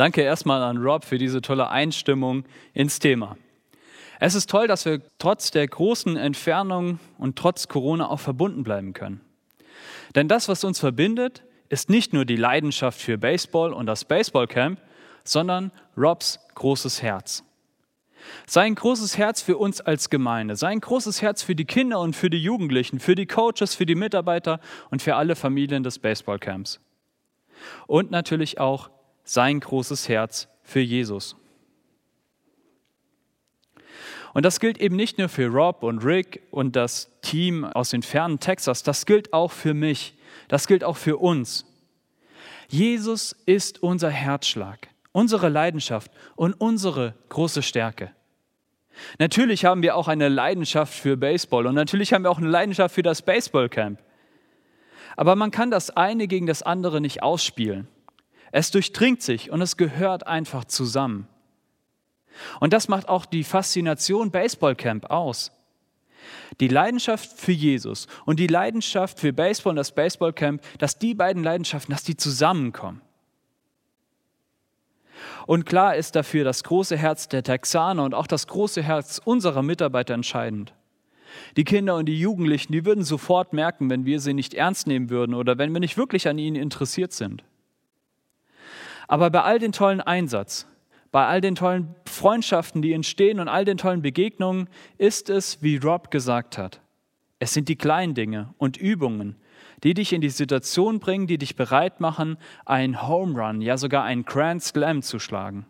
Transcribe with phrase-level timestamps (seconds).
[0.00, 3.36] Danke erstmal an Rob für diese tolle Einstimmung ins Thema.
[4.18, 8.94] Es ist toll, dass wir trotz der großen Entfernung und trotz Corona auch verbunden bleiben
[8.94, 9.20] können.
[10.14, 14.80] Denn das, was uns verbindet, ist nicht nur die Leidenschaft für Baseball und das Baseballcamp,
[15.22, 17.44] sondern Robs großes Herz.
[18.46, 22.30] Sein großes Herz für uns als Gemeinde, sein großes Herz für die Kinder und für
[22.30, 26.80] die Jugendlichen, für die Coaches, für die Mitarbeiter und für alle Familien des Baseballcamps.
[27.86, 28.88] Und natürlich auch
[29.30, 31.36] sein großes Herz für Jesus.
[34.34, 38.02] Und das gilt eben nicht nur für Rob und Rick und das Team aus den
[38.02, 40.14] fernen Texas, das gilt auch für mich,
[40.48, 41.64] das gilt auch für uns.
[42.68, 48.10] Jesus ist unser Herzschlag, unsere Leidenschaft und unsere große Stärke.
[49.20, 52.96] Natürlich haben wir auch eine Leidenschaft für Baseball und natürlich haben wir auch eine Leidenschaft
[52.96, 54.00] für das Baseballcamp.
[55.16, 57.86] Aber man kann das eine gegen das andere nicht ausspielen.
[58.52, 61.28] Es durchdringt sich und es gehört einfach zusammen.
[62.58, 65.52] Und das macht auch die Faszination Baseballcamp aus.
[66.58, 71.42] Die Leidenschaft für Jesus und die Leidenschaft für Baseball und das Baseballcamp, dass die beiden
[71.42, 73.00] Leidenschaften, dass die zusammenkommen.
[75.46, 79.62] Und klar ist dafür das große Herz der Texaner und auch das große Herz unserer
[79.62, 80.74] Mitarbeiter entscheidend.
[81.56, 85.10] Die Kinder und die Jugendlichen, die würden sofort merken, wenn wir sie nicht ernst nehmen
[85.10, 87.44] würden oder wenn wir nicht wirklich an ihnen interessiert sind.
[89.10, 90.68] Aber bei all den tollen Einsatz,
[91.10, 95.78] bei all den tollen Freundschaften, die entstehen und all den tollen Begegnungen, ist es, wie
[95.78, 96.80] Rob gesagt hat.
[97.40, 99.34] Es sind die kleinen Dinge und Übungen,
[99.82, 104.04] die dich in die Situation bringen, die dich bereit machen, einen Home Run, ja sogar
[104.04, 105.66] einen Grand Slam zu schlagen.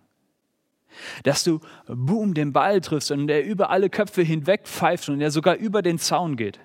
[1.22, 5.30] Dass du, boom, den Ball triffst und der über alle Köpfe hinweg pfeift und der
[5.30, 6.60] sogar über den Zaun geht.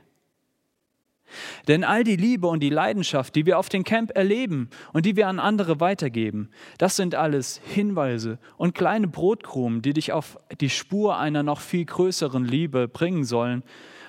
[1.67, 5.15] Denn all die Liebe und die Leidenschaft, die wir auf dem Camp erleben und die
[5.15, 10.69] wir an andere weitergeben, das sind alles Hinweise und kleine Brotkrumen, die dich auf die
[10.69, 13.63] Spur einer noch viel größeren Liebe bringen sollen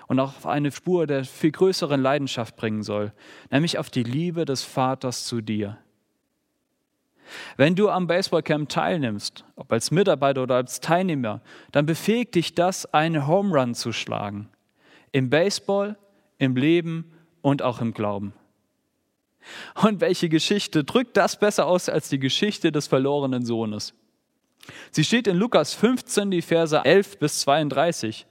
[0.06, 3.12] und auch auf eine Spur der viel größeren Leidenschaft bringen soll,
[3.50, 5.78] nämlich auf die Liebe des Vaters zu dir.
[7.56, 11.40] Wenn du am Baseballcamp teilnimmst, ob als Mitarbeiter oder als Teilnehmer,
[11.72, 14.48] dann befähigt dich das, einen Home Run zu schlagen.
[15.12, 15.96] Im Baseball,
[16.38, 17.12] im Leben
[17.46, 18.32] und auch im Glauben.
[19.80, 23.94] Und welche Geschichte drückt das besser aus als die Geschichte des verlorenen Sohnes?
[24.90, 28.26] Sie steht in Lukas 15, die Verse 11 bis 32.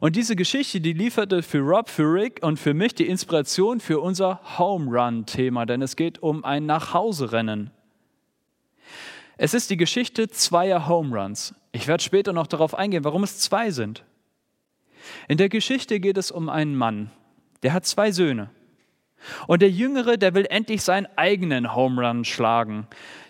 [0.00, 4.00] Und diese Geschichte, die lieferte für Rob, für Rick und für mich die Inspiration für
[4.00, 7.70] unser Home Run-Thema, denn es geht um ein Nachhauserennen.
[9.38, 11.54] Es ist die Geschichte zweier Home Runs.
[11.72, 14.04] Ich werde später noch darauf eingehen, warum es zwei sind.
[15.26, 17.10] In der Geschichte geht es um einen Mann,
[17.64, 18.50] der hat zwei Söhne.
[19.46, 22.86] Und der Jüngere, der will endlich seinen eigenen Home Run schlagen.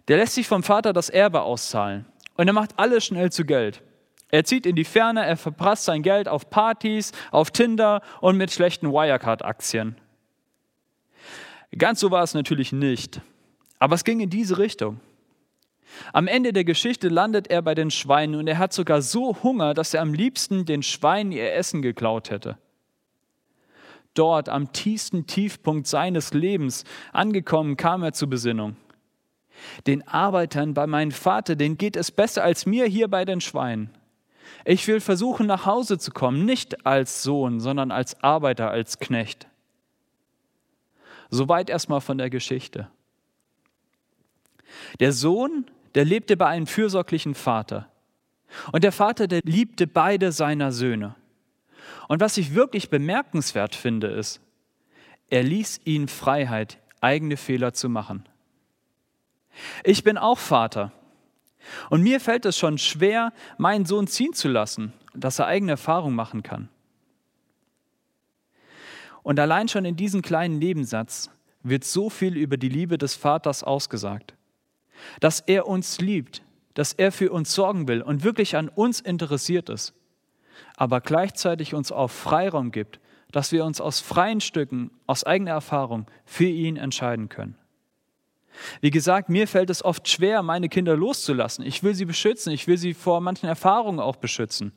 [0.08, 2.04] Der lässt sich vom Vater das Erbe auszahlen.
[2.36, 3.82] Und er macht alles schnell zu Geld.
[4.30, 8.50] Er zieht in die Ferne, er verprasst sein Geld auf Partys, auf Tinder und mit
[8.50, 9.96] schlechten Wirecard-Aktien.
[11.78, 13.20] Ganz so war es natürlich nicht.
[13.78, 15.00] Aber es ging in diese Richtung.
[16.12, 19.74] Am Ende der Geschichte landet er bei den Schweinen und er hat sogar so Hunger,
[19.74, 22.58] dass er am liebsten den Schweinen ihr Essen geklaut hätte.
[24.14, 28.76] Dort, am tiefsten Tiefpunkt seines Lebens angekommen, kam er zur Besinnung.
[29.86, 33.90] Den Arbeitern bei meinem Vater, denen geht es besser als mir hier bei den Schweinen.
[34.64, 39.46] Ich will versuchen, nach Hause zu kommen, nicht als Sohn, sondern als Arbeiter, als Knecht.
[41.30, 42.88] Soweit erstmal von der Geschichte.
[45.00, 47.88] Der Sohn der lebte bei einem fürsorglichen Vater.
[48.72, 51.14] Und der Vater, der liebte beide seiner Söhne.
[52.08, 54.40] Und was ich wirklich bemerkenswert finde, ist,
[55.28, 58.28] er ließ ihnen Freiheit, eigene Fehler zu machen.
[59.84, 60.92] Ich bin auch Vater.
[61.90, 66.14] Und mir fällt es schon schwer, meinen Sohn ziehen zu lassen, dass er eigene Erfahrungen
[66.14, 66.68] machen kann.
[69.22, 71.30] Und allein schon in diesem kleinen Nebensatz
[71.62, 74.34] wird so viel über die Liebe des Vaters ausgesagt
[75.20, 76.42] dass er uns liebt,
[76.74, 79.94] dass er für uns sorgen will und wirklich an uns interessiert ist,
[80.76, 83.00] aber gleichzeitig uns auch Freiraum gibt,
[83.32, 87.56] dass wir uns aus freien Stücken, aus eigener Erfahrung für ihn entscheiden können.
[88.80, 91.66] Wie gesagt, mir fällt es oft schwer, meine Kinder loszulassen.
[91.66, 94.72] Ich will sie beschützen, ich will sie vor manchen Erfahrungen auch beschützen.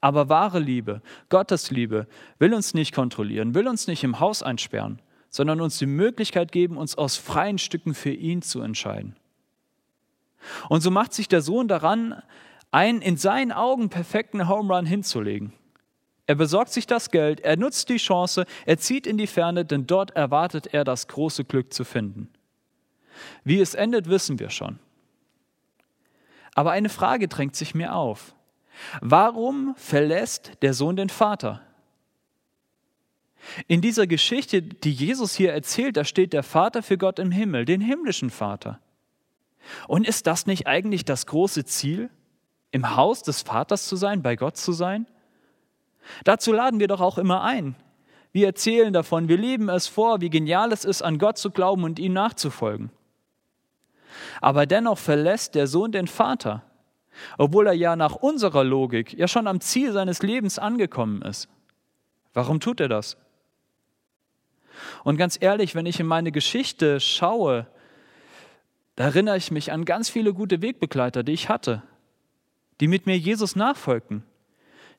[0.00, 2.08] Aber wahre Liebe, Gottes Liebe,
[2.38, 6.76] will uns nicht kontrollieren, will uns nicht im Haus einsperren, sondern uns die Möglichkeit geben,
[6.76, 9.14] uns aus freien Stücken für ihn zu entscheiden.
[10.68, 12.20] Und so macht sich der Sohn daran,
[12.72, 15.52] einen in seinen Augen perfekten Home Run hinzulegen.
[16.26, 19.86] Er besorgt sich das Geld, er nutzt die Chance, er zieht in die Ferne, denn
[19.86, 22.30] dort erwartet er das große Glück zu finden.
[23.44, 24.78] Wie es endet, wissen wir schon.
[26.54, 28.34] Aber eine Frage drängt sich mir auf.
[29.00, 31.60] Warum verlässt der Sohn den Vater?
[33.66, 37.64] In dieser Geschichte, die Jesus hier erzählt, da steht der Vater für Gott im Himmel,
[37.64, 38.80] den himmlischen Vater.
[39.88, 42.10] Und ist das nicht eigentlich das große Ziel,
[42.72, 45.06] im Haus des Vaters zu sein, bei Gott zu sein?
[46.24, 47.76] Dazu laden wir doch auch immer ein.
[48.32, 51.84] Wir erzählen davon, wir leben es vor, wie genial es ist, an Gott zu glauben
[51.84, 52.90] und ihm nachzufolgen.
[54.40, 56.62] Aber dennoch verlässt der Sohn den Vater,
[57.36, 61.48] obwohl er ja nach unserer Logik ja schon am Ziel seines Lebens angekommen ist.
[62.32, 63.18] Warum tut er das?
[65.04, 67.66] Und ganz ehrlich, wenn ich in meine Geschichte schaue,
[68.96, 71.82] da erinnere ich mich an ganz viele gute Wegbegleiter, die ich hatte,
[72.82, 74.24] die mit mir Jesus nachfolgten,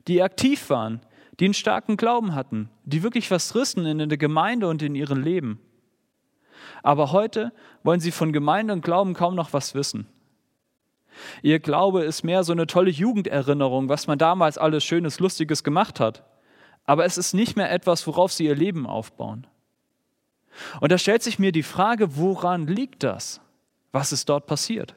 [0.07, 1.01] die aktiv waren,
[1.37, 5.21] die einen starken Glauben hatten, die wirklich was rissen in der Gemeinde und in ihrem
[5.21, 5.59] Leben.
[6.81, 7.51] Aber heute
[7.83, 10.07] wollen sie von Gemeinde und Glauben kaum noch was wissen.
[11.41, 15.99] Ihr Glaube ist mehr so eine tolle Jugenderinnerung, was man damals alles Schönes, Lustiges gemacht
[15.99, 16.23] hat.
[16.85, 19.45] Aber es ist nicht mehr etwas, worauf sie ihr Leben aufbauen.
[20.79, 23.41] Und da stellt sich mir die Frage, woran liegt das?
[23.91, 24.95] Was ist dort passiert?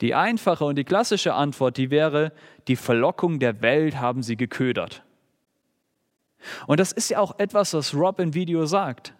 [0.00, 2.32] Die einfache und die klassische Antwort, die wäre,
[2.68, 5.02] die Verlockung der Welt haben sie geködert.
[6.66, 9.14] Und das ist ja auch etwas, was Rob im Video sagt.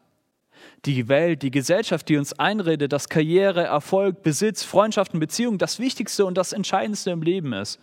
[0.86, 6.24] Die Welt, die Gesellschaft, die uns einredet, dass Karriere, Erfolg, Besitz, Freundschaften, Beziehungen das Wichtigste
[6.24, 7.78] und das Entscheidendste im Leben ist.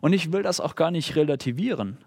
[0.00, 1.98] Und ich will das auch gar nicht relativieren.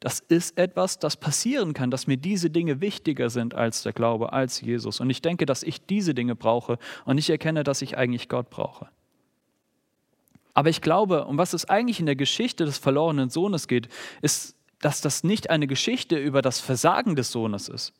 [0.00, 4.32] Das ist etwas, das passieren kann, dass mir diese Dinge wichtiger sind als der Glaube,
[4.32, 4.98] als Jesus.
[4.98, 8.48] Und ich denke, dass ich diese Dinge brauche und ich erkenne, dass ich eigentlich Gott
[8.48, 8.88] brauche.
[10.54, 13.88] Aber ich glaube, um was es eigentlich in der Geschichte des verlorenen Sohnes geht,
[14.22, 17.92] ist, dass das nicht eine Geschichte über das Versagen des Sohnes ist,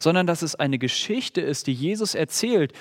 [0.00, 2.72] sondern dass es eine Geschichte ist, die Jesus erzählt,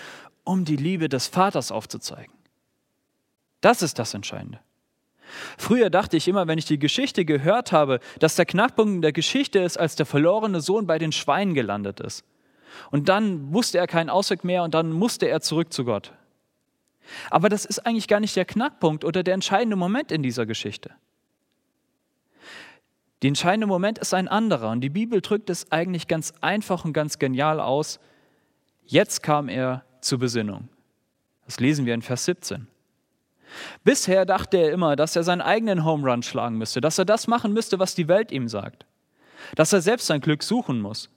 [0.43, 2.33] um die Liebe des Vaters aufzuzeigen.
[3.61, 4.59] Das ist das Entscheidende.
[5.57, 9.59] Früher dachte ich immer, wenn ich die Geschichte gehört habe, dass der Knackpunkt der Geschichte
[9.59, 12.23] ist, als der verlorene Sohn bei den Schweinen gelandet ist.
[12.91, 16.11] Und dann wusste er keinen Ausweg mehr und dann musste er zurück zu Gott.
[17.29, 20.91] Aber das ist eigentlich gar nicht der Knackpunkt oder der entscheidende Moment in dieser Geschichte.
[23.21, 26.93] Der entscheidende Moment ist ein anderer und die Bibel drückt es eigentlich ganz einfach und
[26.93, 27.99] ganz genial aus.
[28.85, 30.67] Jetzt kam er zur Besinnung.
[31.45, 32.67] Das lesen wir in Vers 17.
[33.83, 37.27] Bisher dachte er immer, dass er seinen eigenen Home Run schlagen müsste, dass er das
[37.27, 38.85] machen müsste, was die Welt ihm sagt,
[39.55, 41.09] dass er selbst sein Glück suchen muss,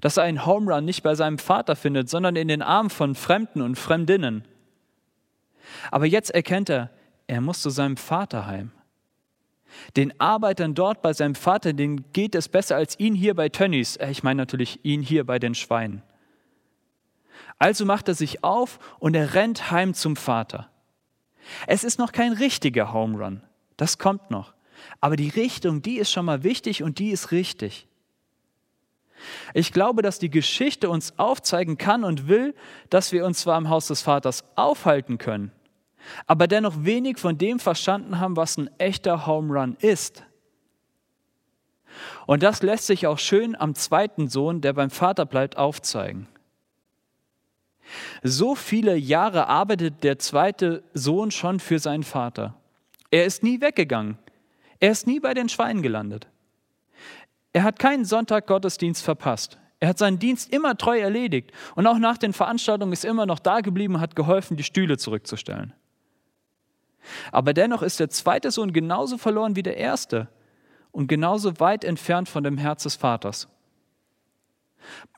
[0.00, 3.14] dass er einen Home Run nicht bei seinem Vater findet, sondern in den Armen von
[3.14, 4.44] Fremden und Fremdinnen.
[5.90, 6.90] Aber jetzt erkennt er,
[7.26, 8.70] er muss zu seinem Vater heim.
[9.96, 13.96] Den Arbeitern dort bei seinem Vater, denen geht es besser als ihn hier bei Tönnies.
[13.96, 16.02] Äh, ich meine natürlich ihn hier bei den Schweinen.
[17.58, 20.70] Also macht er sich auf und er rennt heim zum Vater.
[21.66, 23.42] Es ist noch kein richtiger Home Run.
[23.76, 24.54] Das kommt noch.
[25.00, 27.88] Aber die Richtung, die ist schon mal wichtig und die ist richtig.
[29.54, 32.54] Ich glaube, dass die Geschichte uns aufzeigen kann und will,
[32.90, 35.52] dass wir uns zwar im Haus des Vaters aufhalten können,
[36.26, 40.24] aber dennoch wenig von dem verstanden haben, was ein echter Home Run ist.
[42.26, 46.26] Und das lässt sich auch schön am zweiten Sohn, der beim Vater bleibt, aufzeigen.
[48.22, 52.54] So viele Jahre arbeitet der zweite Sohn schon für seinen Vater.
[53.10, 54.18] Er ist nie weggegangen.
[54.80, 56.26] Er ist nie bei den Schweinen gelandet.
[57.52, 59.58] Er hat keinen Sonntag Gottesdienst verpasst.
[59.80, 63.26] Er hat seinen Dienst immer treu erledigt und auch nach den Veranstaltungen ist er immer
[63.26, 65.74] noch da geblieben und hat geholfen, die Stühle zurückzustellen.
[67.32, 70.28] Aber dennoch ist der zweite Sohn genauso verloren wie der erste
[70.90, 73.48] und genauso weit entfernt von dem Herz des Vaters.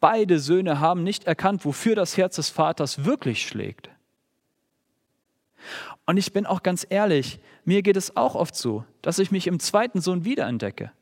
[0.01, 3.91] Beide Söhne haben nicht erkannt, wofür das Herz des Vaters wirklich schlägt.
[6.05, 9.47] Und ich bin auch ganz ehrlich, mir geht es auch oft so, dass ich mich
[9.47, 10.93] im zweiten Sohn wiederentdecke.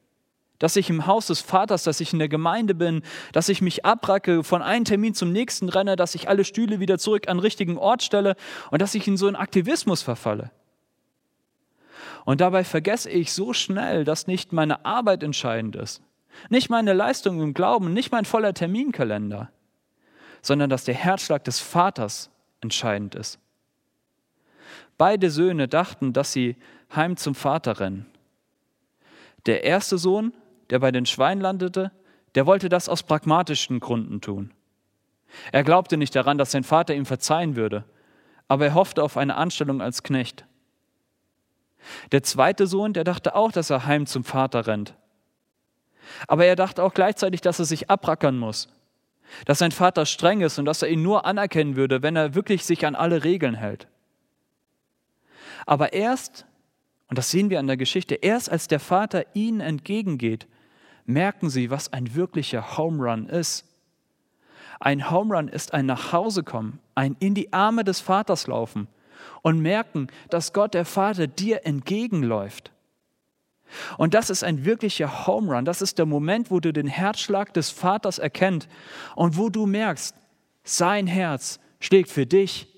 [0.59, 3.03] Dass ich im Haus des Vaters, dass ich in der Gemeinde bin,
[3.33, 6.99] dass ich mich abracke, von einem Termin zum nächsten renne, dass ich alle Stühle wieder
[6.99, 8.37] zurück an den richtigen Ort stelle
[8.71, 10.51] und dass ich in so einen Aktivismus verfalle.
[12.25, 16.01] Und dabei vergesse ich so schnell, dass nicht meine Arbeit entscheidend ist,
[16.49, 19.51] nicht meine Leistung im Glauben, nicht mein voller Terminkalender,
[20.43, 23.39] sondern dass der Herzschlag des Vaters entscheidend ist.
[24.99, 26.57] Beide Söhne dachten, dass sie
[26.95, 28.07] heim zum Vater rennen.
[29.47, 30.33] Der erste Sohn,
[30.71, 31.91] der bei den Schweinen landete,
[32.35, 34.53] der wollte das aus pragmatischen Gründen tun.
[35.53, 37.85] Er glaubte nicht daran, dass sein Vater ihm verzeihen würde,
[38.49, 40.47] aber er hoffte auf eine Anstellung als Knecht.
[42.13, 44.95] Der zweite Sohn, der dachte auch, dass er heim zum Vater rennt,
[46.29, 48.69] aber er dachte auch gleichzeitig, dass er sich abrackern muss.
[49.47, 52.65] dass sein Vater streng ist und dass er ihn nur anerkennen würde, wenn er wirklich
[52.65, 53.89] sich an alle Regeln hält.
[55.67, 56.47] Aber erst,
[57.09, 60.47] und das sehen wir an der Geschichte, erst als der Vater ihnen entgegengeht,
[61.07, 63.67] merken sie, was ein wirklicher Home Run ist.
[64.81, 68.89] Ein Home Run ist ein Nachhausekommen, ein in die Arme des Vaters laufen
[69.43, 72.73] und merken, dass Gott der Vater dir entgegenläuft.
[73.99, 75.65] Und das ist ein wirklicher Home Run.
[75.65, 78.69] Das ist der Moment, wo du den Herzschlag des Vaters erkennst
[79.17, 80.15] und wo du merkst,
[80.63, 82.69] sein Herz schlägt für dich.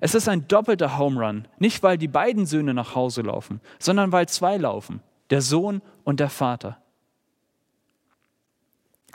[0.00, 4.12] Es ist ein doppelter Home Run, nicht weil die beiden Söhne nach Hause laufen, sondern
[4.12, 5.00] weil zwei laufen,
[5.30, 6.78] der Sohn und der Vater.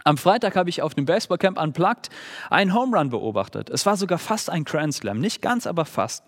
[0.04, 2.10] Am Freitag habe ich auf dem Baseballcamp Unplugged
[2.50, 3.70] einen Home Run beobachtet.
[3.70, 6.24] Es war sogar fast ein Grand Slam, nicht ganz, aber fast.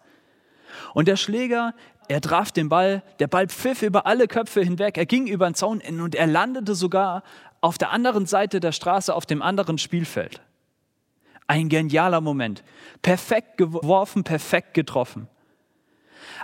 [0.94, 1.74] Und der Schläger,
[2.12, 5.56] er traf den Ball, der Ball pfiff über alle Köpfe hinweg, er ging über den
[5.56, 7.24] Zaun und er landete sogar
[7.62, 10.42] auf der anderen Seite der Straße auf dem anderen Spielfeld.
[11.48, 12.64] Ein genialer Moment.
[13.02, 15.28] Perfekt geworfen, perfekt getroffen.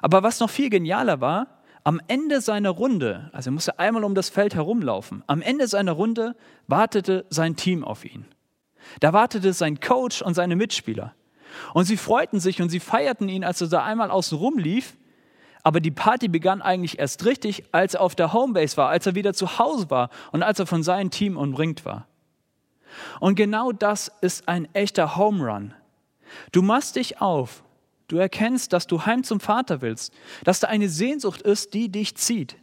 [0.01, 1.47] Aber was noch viel genialer war,
[1.83, 5.93] am Ende seiner Runde, also er musste einmal um das Feld herumlaufen, am Ende seiner
[5.93, 6.36] Runde
[6.67, 8.25] wartete sein Team auf ihn.
[9.01, 11.13] Da wartete sein Coach und seine Mitspieler.
[11.74, 14.95] Und sie freuten sich und sie feierten ihn, als er da einmal außen rumlief.
[15.64, 19.16] Aber die Party begann eigentlich erst richtig, als er auf der Homebase war, als er
[19.16, 22.08] wieder zu Hause war und als er von seinem Team umringt war.
[23.20, 25.74] Und genau das ist ein echter Home Run.
[26.52, 27.64] Du machst dich auf,
[28.08, 32.16] du erkennst, dass du heim zum Vater willst, dass da eine Sehnsucht ist, die dich
[32.16, 32.56] zieht.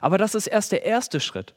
[0.00, 1.54] Aber das ist erst der erste Schritt.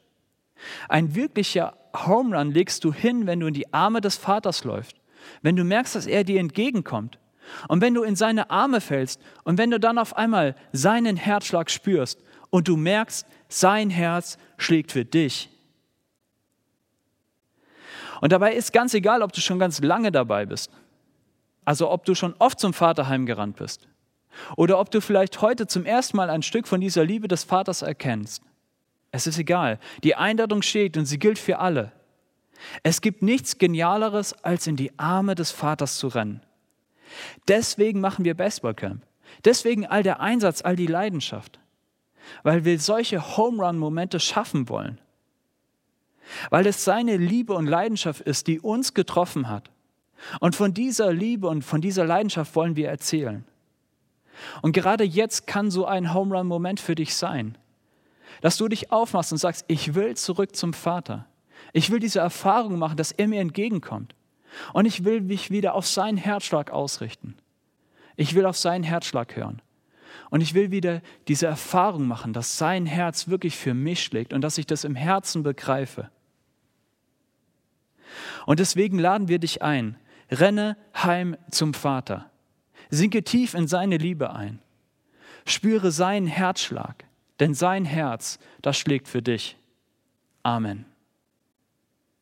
[0.88, 4.96] Ein wirklicher Home Run legst du hin, wenn du in die Arme des Vaters läufst
[5.42, 7.18] wenn du merkst, dass er dir entgegenkommt
[7.68, 11.70] und wenn du in seine Arme fällst und wenn du dann auf einmal seinen Herzschlag
[11.70, 15.50] spürst und du merkst, sein Herz schlägt für dich.
[18.20, 20.70] Und dabei ist ganz egal, ob du schon ganz lange dabei bist,
[21.64, 23.88] also ob du schon oft zum Vaterheim gerannt bist
[24.56, 27.82] oder ob du vielleicht heute zum ersten Mal ein Stück von dieser Liebe des Vaters
[27.82, 28.42] erkennst.
[29.10, 29.78] Es ist egal.
[30.04, 31.92] Die Einladung steht und sie gilt für alle.
[32.82, 36.42] Es gibt nichts Genialeres, als in die Arme des Vaters zu rennen.
[37.48, 39.02] Deswegen machen wir Baseballcamp.
[39.44, 41.58] Deswegen all der Einsatz, all die Leidenschaft.
[42.42, 45.00] Weil wir solche Home Run-Momente schaffen wollen.
[46.50, 49.70] Weil es seine Liebe und Leidenschaft ist, die uns getroffen hat.
[50.40, 53.44] Und von dieser Liebe und von dieser Leidenschaft wollen wir erzählen.
[54.62, 57.56] Und gerade jetzt kann so ein Home Run-Moment für dich sein,
[58.40, 61.26] dass du dich aufmachst und sagst, ich will zurück zum Vater.
[61.72, 64.14] Ich will diese Erfahrung machen, dass er mir entgegenkommt.
[64.72, 67.36] Und ich will mich wieder auf seinen Herzschlag ausrichten.
[68.16, 69.60] Ich will auf seinen Herzschlag hören.
[70.30, 74.40] Und ich will wieder diese Erfahrung machen, dass sein Herz wirklich für mich schlägt und
[74.40, 76.10] dass ich das im Herzen begreife.
[78.46, 79.96] Und deswegen laden wir dich ein.
[80.30, 82.30] Renne heim zum Vater.
[82.90, 84.60] Sinke tief in seine Liebe ein.
[85.44, 87.04] Spüre seinen Herzschlag,
[87.38, 89.56] denn sein Herz, das schlägt für dich.
[90.42, 90.86] Amen.